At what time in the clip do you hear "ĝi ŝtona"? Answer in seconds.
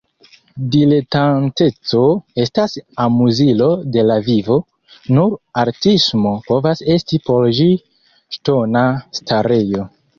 7.61-8.89